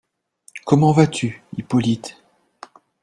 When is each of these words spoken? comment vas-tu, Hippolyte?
comment 0.65 0.93
vas-tu, 0.93 1.43
Hippolyte? 1.55 2.17